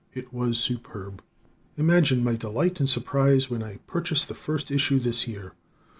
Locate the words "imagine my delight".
1.77-2.79